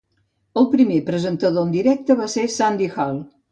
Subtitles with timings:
[0.61, 3.25] El primer presentador en directe va ser Sandi Hall.